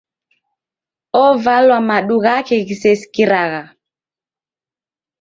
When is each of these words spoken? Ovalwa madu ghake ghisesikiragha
Ovalwa 1.23 1.77
madu 1.87 2.15
ghake 2.23 2.55
ghisesikiragha 2.67 3.63